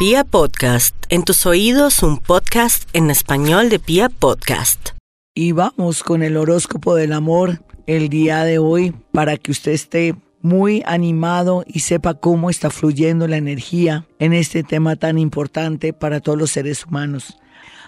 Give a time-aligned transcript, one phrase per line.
[0.00, 4.92] Pia Podcast, en tus oídos un podcast en español de Pia Podcast.
[5.34, 10.14] Y vamos con el horóscopo del amor el día de hoy para que usted esté
[10.40, 16.20] muy animado y sepa cómo está fluyendo la energía en este tema tan importante para
[16.20, 17.36] todos los seres humanos.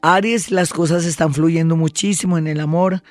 [0.00, 3.02] Aries, las cosas están fluyendo muchísimo en el amor,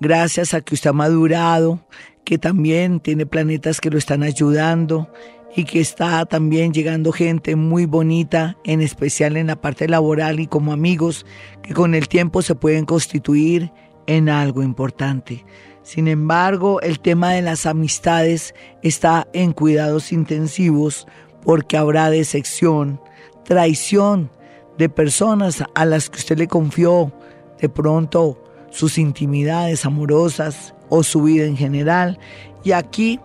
[0.00, 1.86] gracias a que usted ha madurado,
[2.24, 5.12] que también tiene planetas que lo están ayudando
[5.54, 10.46] y que está también llegando gente muy bonita, en especial en la parte laboral y
[10.46, 11.26] como amigos,
[11.62, 13.72] que con el tiempo se pueden constituir
[14.06, 15.44] en algo importante.
[15.82, 21.06] Sin embargo, el tema de las amistades está en cuidados intensivos
[21.42, 23.00] porque habrá decepción,
[23.44, 24.30] traición
[24.76, 27.12] de personas a las que usted le confió
[27.60, 32.18] de pronto sus intimidades amorosas o su vida en general.
[32.64, 33.18] Y aquí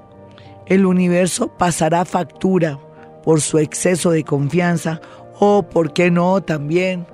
[0.74, 2.80] el universo pasará factura
[3.24, 5.02] por su exceso de confianza
[5.40, 7.06] o, por qué no, también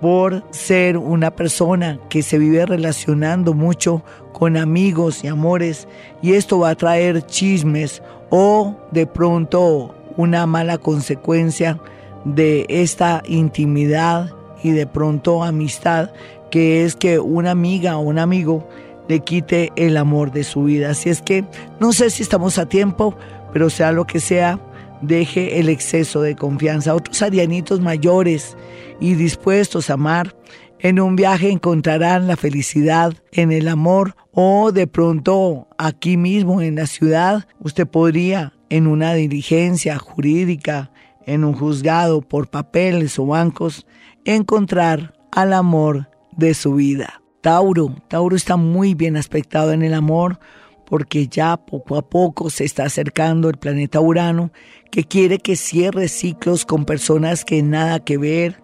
[0.00, 5.86] por ser una persona que se vive relacionando mucho con amigos y amores
[6.22, 11.78] y esto va a traer chismes o de pronto una mala consecuencia
[12.24, 14.30] de esta intimidad
[14.62, 16.10] y de pronto amistad
[16.50, 18.66] que es que una amiga o un amigo
[19.10, 20.90] le quite el amor de su vida.
[20.90, 21.44] Así es que
[21.80, 23.16] no sé si estamos a tiempo,
[23.52, 24.60] pero sea lo que sea,
[25.02, 26.94] deje el exceso de confianza.
[26.94, 28.56] Otros arianitos mayores
[29.00, 30.36] y dispuestos a amar,
[30.78, 36.76] en un viaje encontrarán la felicidad en el amor o de pronto aquí mismo en
[36.76, 40.92] la ciudad usted podría en una diligencia jurídica,
[41.26, 43.88] en un juzgado por papeles o bancos,
[44.24, 47.19] encontrar al amor de su vida.
[47.40, 50.38] Tauro, Tauro está muy bien aspectado en el amor
[50.84, 54.50] porque ya poco a poco se está acercando el planeta Urano
[54.90, 58.60] que quiere que cierre ciclos con personas que nada que ver,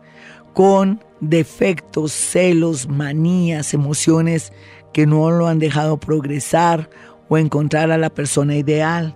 [0.52, 4.52] con defectos, celos, manías, emociones
[4.92, 6.90] que no lo han dejado progresar
[7.28, 9.14] o encontrar a la persona ideal.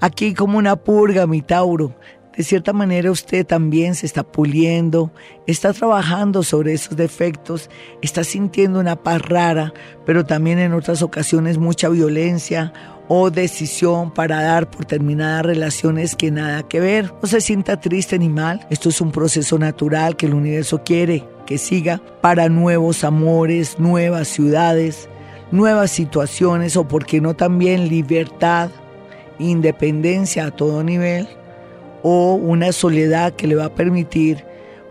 [0.00, 1.94] Aquí como una purga, mi Tauro,
[2.36, 5.12] de cierta manera usted también se está puliendo,
[5.46, 7.70] está trabajando sobre esos defectos,
[8.02, 9.72] está sintiendo una paz rara,
[10.04, 12.72] pero también en otras ocasiones mucha violencia
[13.06, 17.12] o decisión para dar por terminadas relaciones que nada que ver.
[17.22, 21.24] No se sienta triste ni mal, esto es un proceso natural que el universo quiere
[21.46, 25.08] que siga para nuevos amores, nuevas ciudades,
[25.52, 28.70] nuevas situaciones o por qué no también libertad,
[29.38, 31.28] independencia a todo nivel
[32.04, 34.44] o una soledad que le va a permitir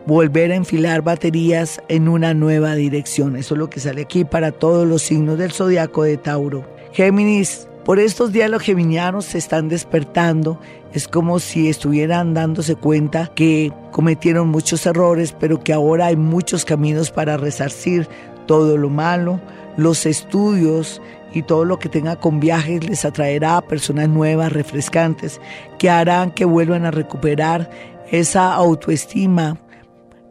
[0.06, 3.38] volver a enfilar baterías en una nueva dirección.
[3.38, 6.66] Eso es lo que sale aquí para todos los signos del zodiaco de Tauro.
[6.92, 10.60] Géminis, por estos días los geminianos se están despertando.
[10.92, 16.66] Es como si estuvieran dándose cuenta que cometieron muchos errores, pero que ahora hay muchos
[16.66, 18.08] caminos para resarcir
[18.46, 19.40] todo lo malo.
[19.78, 21.02] Los estudios
[21.34, 25.42] y todo lo que tenga con viajes les atraerá a personas nuevas, refrescantes,
[25.80, 27.70] que harán que vuelvan a recuperar
[28.12, 29.58] esa autoestima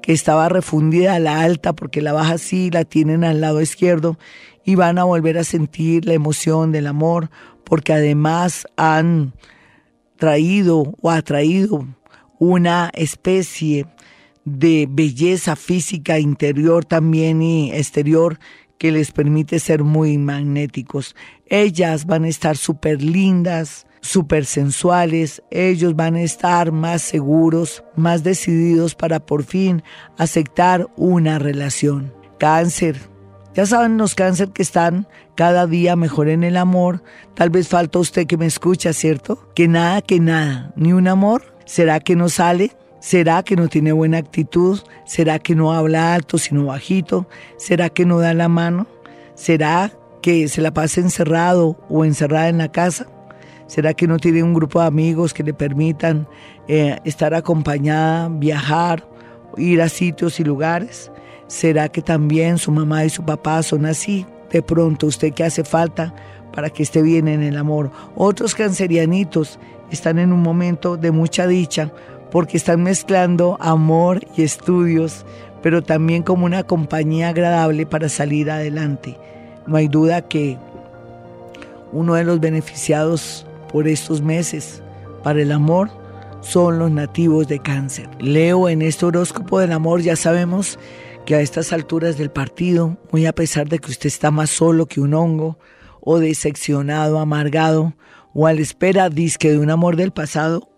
[0.01, 4.19] que estaba refundida a la alta porque la baja sí la tienen al lado izquierdo
[4.65, 7.31] y van a volver a sentir la emoción del amor
[7.65, 9.33] porque además han
[10.17, 11.87] traído o atraído
[12.39, 13.87] una especie
[14.45, 18.39] de belleza física interior también y exterior
[18.79, 21.15] que les permite ser muy magnéticos.
[21.47, 28.25] Ellas van a estar súper lindas, súper sensuales, ellos van a estar más seguros, más
[28.25, 29.83] decididos para por fin
[30.19, 32.13] aceptar una relación.
[32.39, 32.97] Cáncer.
[33.55, 37.05] Ya saben los cáncer que están cada día mejor en el amor.
[37.35, 39.53] Tal vez falta usted que me escucha, ¿cierto?
[39.55, 41.55] Que nada, que nada, ni un amor.
[41.67, 42.73] ¿Será que no sale?
[43.03, 44.79] ¿Será que no tiene buena actitud?
[45.05, 47.27] ¿Será que no habla alto sino bajito?
[47.57, 48.87] ¿Será que no da la mano?
[49.35, 49.91] ¿Será
[50.23, 53.09] que se la pasa encerrado o encerrada en la casa?
[53.67, 56.29] ¿Será que no tiene un grupo de amigos que le permitan
[56.69, 59.05] eh, estar acompañada, viajar,
[59.57, 61.11] ir a sitios y lugares?
[61.49, 64.27] ¿Será que también su mamá y su papá son así?
[64.53, 66.15] De pronto, ¿usted qué hace falta
[66.53, 67.91] para que esté bien en el amor?
[68.15, 69.59] Otros cancerianitos
[69.91, 71.93] están en un momento de mucha dicha
[72.33, 75.27] porque están mezclando amor y estudios,
[75.63, 79.19] pero también como una compañía agradable para salir adelante.
[79.67, 80.59] No hay duda que
[81.93, 84.83] uno de los beneficiados por estos meses
[85.23, 85.91] para el amor
[86.41, 88.09] son los nativos de cáncer.
[88.19, 90.79] Leo en este horóscopo del amor, ya sabemos
[91.27, 94.87] que a estas alturas del partido, muy a pesar de que usted está más solo
[94.87, 95.59] que un hongo,
[96.01, 97.95] o decepcionado, amargado,
[98.35, 100.69] o a la espera disque de un amor del pasado,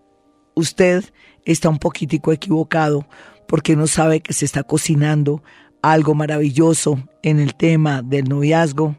[0.54, 1.04] usted
[1.44, 3.06] está un poquitico equivocado
[3.46, 5.42] porque no sabe que se está cocinando
[5.82, 8.96] algo maravilloso en el tema del noviazgo,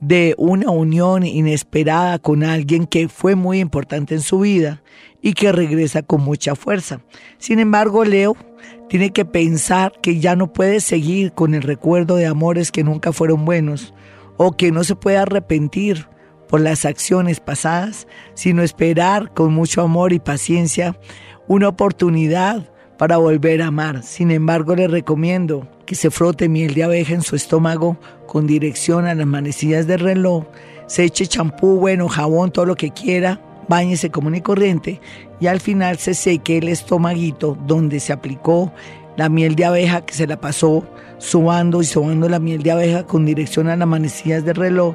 [0.00, 4.82] de una unión inesperada con alguien que fue muy importante en su vida
[5.22, 7.00] y que regresa con mucha fuerza.
[7.38, 8.36] Sin embargo, Leo
[8.88, 13.12] tiene que pensar que ya no puede seguir con el recuerdo de amores que nunca
[13.12, 13.94] fueron buenos
[14.36, 16.08] o que no se puede arrepentir
[16.48, 20.98] por las acciones pasadas, sino esperar con mucho amor y paciencia
[21.52, 22.64] una oportunidad
[22.96, 24.02] para volver a amar.
[24.02, 29.06] Sin embargo, le recomiendo que se frote miel de abeja en su estómago con dirección
[29.06, 30.44] a las manecillas del reloj,
[30.86, 33.38] se eche champú, bueno, jabón, todo lo que quiera,
[33.68, 35.00] bañese común y corriente
[35.40, 38.72] y al final se seque el estomaguito donde se aplicó
[39.16, 40.86] la miel de abeja que se la pasó
[41.18, 44.94] subando y sobando la miel de abeja con dirección a las manecillas del reloj,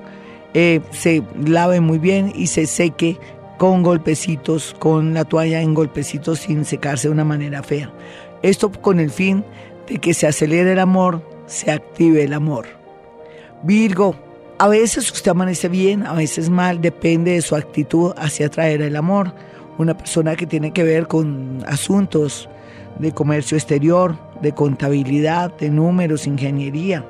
[0.56, 3.18] eh, se lave muy bien y se seque
[3.58, 7.92] con golpecitos, con la toalla en golpecitos sin secarse de una manera fea.
[8.42, 9.44] Esto con el fin
[9.88, 12.68] de que se acelere el amor, se active el amor.
[13.64, 14.16] Virgo,
[14.60, 18.96] a veces usted amanece bien, a veces mal, depende de su actitud hacia atraer el
[18.96, 19.34] amor.
[19.78, 22.50] Una persona que tiene que ver con asuntos
[23.00, 27.06] de comercio exterior, de contabilidad, de números, ingeniería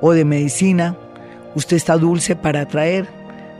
[0.00, 0.96] o de medicina,
[1.54, 3.08] usted está dulce para atraer.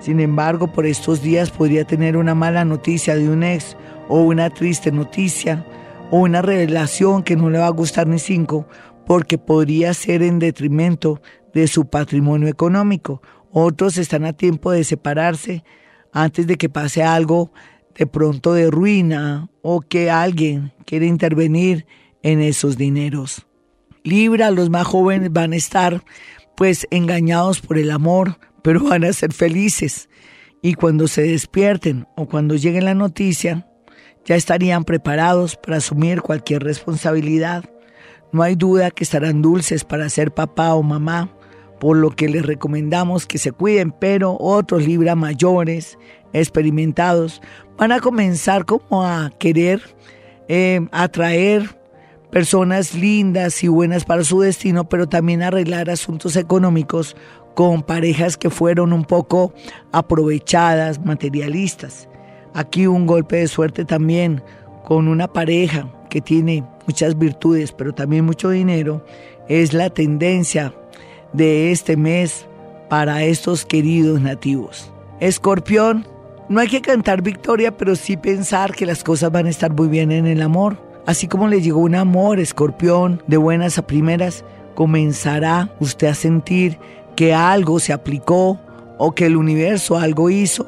[0.01, 3.77] Sin embargo, por estos días podría tener una mala noticia de un ex
[4.09, 5.65] o una triste noticia
[6.11, 8.67] o una revelación que no le va a gustar ni cinco
[9.07, 11.21] porque podría ser en detrimento
[11.53, 13.23] de su patrimonio económico.
[13.51, 15.65] Otros están a tiempo de separarse
[16.13, 17.53] antes de que pase algo
[17.95, 21.87] de pronto de ruina o que alguien quiere intervenir
[22.23, 23.47] en esos dineros.
[24.03, 26.05] Libra, los más jóvenes van a estar
[26.57, 30.09] pues engañados por el amor, pero van a ser felices.
[30.63, 33.69] Y cuando se despierten o cuando llegue la noticia,
[34.25, 37.67] ya estarían preparados para asumir cualquier responsabilidad.
[38.33, 41.37] No hay duda que estarán dulces para ser papá o mamá,
[41.79, 45.99] por lo que les recomendamos que se cuiden, pero otros Libra mayores,
[46.33, 47.43] experimentados,
[47.77, 49.83] van a comenzar como a querer
[50.49, 51.79] eh, atraer
[52.31, 57.15] personas lindas y buenas para su destino, pero también arreglar asuntos económicos
[57.55, 59.53] con parejas que fueron un poco
[59.93, 62.09] aprovechadas, materialistas.
[62.53, 64.43] Aquí un golpe de suerte también
[64.85, 69.05] con una pareja que tiene muchas virtudes, pero también mucho dinero,
[69.49, 70.75] es la tendencia
[71.33, 72.47] de este mes
[72.89, 74.93] para estos queridos nativos.
[75.21, 76.07] Escorpión,
[76.49, 79.89] no hay que cantar victoria, pero sí pensar que las cosas van a estar muy
[79.89, 80.77] bien en el amor.
[81.07, 86.79] Así como le llegó un amor, escorpión, de buenas a primeras, comenzará usted a sentir
[87.17, 88.61] que algo se aplicó
[88.99, 90.67] o que el universo algo hizo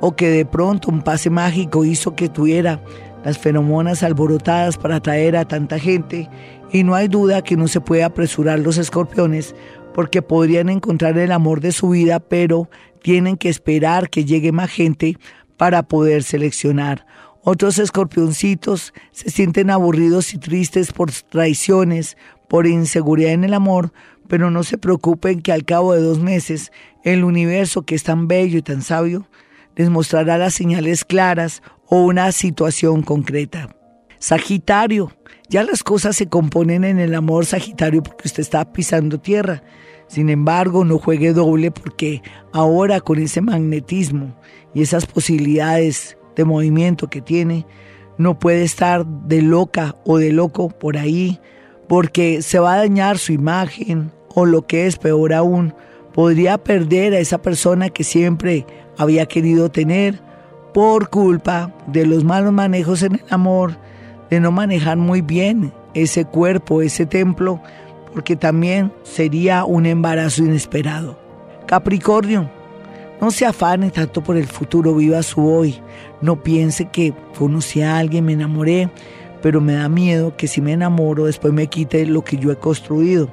[0.00, 2.82] o que de pronto un pase mágico hizo que tuviera
[3.24, 6.28] las feromonas alborotadas para atraer a tanta gente
[6.72, 9.54] y no hay duda que no se puede apresurar los escorpiones
[9.94, 12.68] porque podrían encontrar el amor de su vida, pero
[13.02, 15.18] tienen que esperar que llegue más gente
[15.56, 17.06] para poder seleccionar.
[17.44, 22.16] Otros escorpioncitos se sienten aburridos y tristes por traiciones,
[22.48, 23.92] por inseguridad en el amor,
[24.32, 26.72] pero no se preocupen que al cabo de dos meses
[27.04, 29.26] el universo que es tan bello y tan sabio
[29.76, 33.76] les mostrará las señales claras o una situación concreta.
[34.18, 35.12] Sagitario,
[35.50, 39.64] ya las cosas se componen en el amor Sagitario porque usted está pisando tierra.
[40.08, 42.22] Sin embargo, no juegue doble porque
[42.54, 44.34] ahora con ese magnetismo
[44.72, 47.66] y esas posibilidades de movimiento que tiene,
[48.16, 51.38] no puede estar de loca o de loco por ahí
[51.86, 55.74] porque se va a dañar su imagen o lo que es peor aún,
[56.12, 58.66] podría perder a esa persona que siempre
[58.98, 60.20] había querido tener
[60.74, 63.76] por culpa de los malos manejos en el amor,
[64.30, 67.60] de no manejar muy bien ese cuerpo, ese templo,
[68.12, 71.18] porque también sería un embarazo inesperado.
[71.66, 72.50] Capricornio,
[73.20, 75.78] no se afane tanto por el futuro, viva su hoy.
[76.20, 78.90] No piense que conocí a alguien, me enamoré,
[79.42, 82.56] pero me da miedo que si me enamoro después me quite lo que yo he
[82.56, 83.28] construido.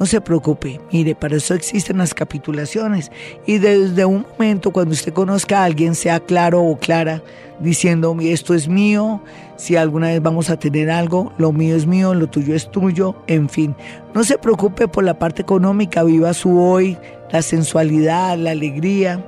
[0.00, 3.12] No se preocupe, mire, para eso existen las capitulaciones.
[3.46, 7.22] Y desde un momento cuando usted conozca a alguien, sea claro o clara,
[7.60, 9.20] diciendo, esto es mío,
[9.56, 13.14] si alguna vez vamos a tener algo, lo mío es mío, lo tuyo es tuyo,
[13.26, 13.76] en fin.
[14.14, 16.96] No se preocupe por la parte económica, viva su hoy,
[17.30, 19.22] la sensualidad, la alegría.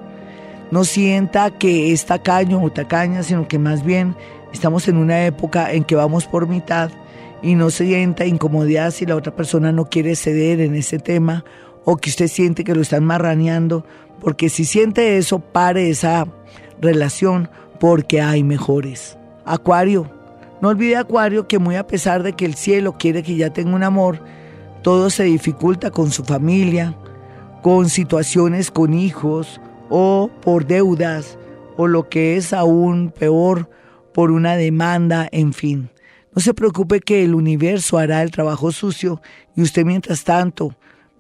[0.71, 4.17] No sienta que es tacaño o tacaña, sino que más bien
[4.53, 6.91] estamos en una época en que vamos por mitad
[7.43, 11.45] y no se sienta incomodidad si la otra persona no quiere ceder en ese tema
[11.85, 13.85] o que usted siente que lo están marraneando,
[14.21, 16.27] porque si siente eso, pare esa
[16.81, 19.19] relación porque hay mejores.
[19.45, 20.09] Acuario,
[20.61, 23.75] No olvide Acuario que muy a pesar de que el cielo quiere que ya tenga
[23.75, 24.21] un amor,
[24.83, 26.97] todo se dificulta con su familia,
[27.63, 31.37] con situaciones con hijos o por deudas
[31.77, 33.69] o lo que es aún peor,
[34.13, 35.91] por una demanda, en fin.
[36.35, 39.21] No se preocupe que el universo hará el trabajo sucio
[39.55, 40.75] y usted mientras tanto,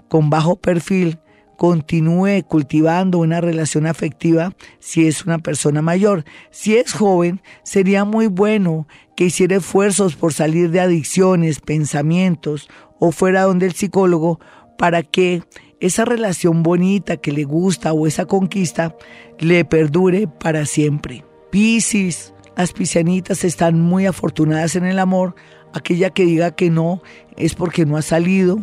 [0.08, 1.18] con bajo perfil,
[1.56, 6.24] continúe cultivando una relación afectiva si es una persona mayor.
[6.50, 12.68] Si es joven, sería muy bueno que hiciera esfuerzos por salir de adicciones, pensamientos
[12.98, 14.40] o fuera donde el psicólogo
[14.76, 15.42] para que
[15.78, 18.96] esa relación bonita que le gusta o esa conquista
[19.38, 21.24] le perdure para siempre.
[21.50, 25.34] Piscis, las piscianitas están muy afortunadas en el amor.
[25.72, 27.02] Aquella que diga que no
[27.36, 28.58] es porque no ha salido,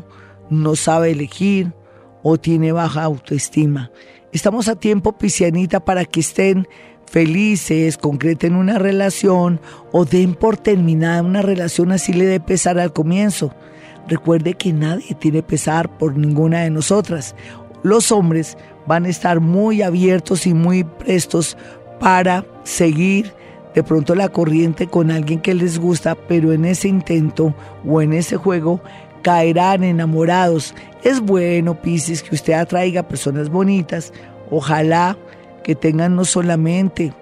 [0.50, 1.74] no sabe elegir
[2.22, 3.91] o tiene baja autoestima.
[4.31, 6.67] Estamos a tiempo, piscianita, para que estén
[7.08, 9.60] felices, concreten una relación
[9.91, 13.53] o den por terminada una relación así le dé pesar al comienzo.
[14.08, 17.36] Recuerde que nadie tiene pesar por ninguna de nosotras.
[17.81, 21.58] Los hombres van a estar muy abiertos y muy prestos
[22.00, 23.34] para seguir
[23.76, 27.54] de pronto la corriente con alguien que les gusta, pero en ese intento
[27.88, 28.82] o en ese juego
[29.22, 30.74] caerán enamorados.
[31.04, 34.14] Es bueno, Piscis, que usted atraiga personas bonitas.
[34.50, 35.18] Ojalá
[35.64, 37.14] que tengan no solamente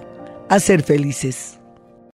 [0.48, 1.55] a ser felices.